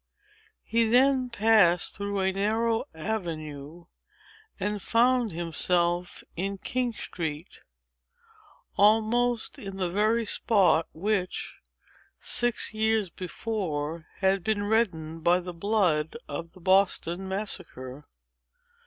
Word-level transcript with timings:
He 0.63 0.85
then 0.89 1.29
passed 1.29 1.93
through 1.93 2.21
a 2.21 2.31
narrow 2.31 2.85
avenue, 2.95 3.85
and 4.59 4.81
found 4.81 5.31
himself 5.31 6.23
in 6.35 6.57
King 6.57 6.91
Street, 6.93 7.59
almost 8.77 9.59
in 9.59 9.77
the 9.77 9.91
very 9.91 10.25
spot 10.25 10.87
which, 10.91 11.55
six 12.17 12.73
years 12.73 13.11
before, 13.11 14.07
had 14.21 14.43
been 14.43 14.63
reddened 14.63 15.23
by 15.23 15.39
the 15.39 15.53
blood 15.53 16.15
of 16.27 16.53
the 16.53 16.61
Boston 16.61 17.29
Massacre. 17.29 18.03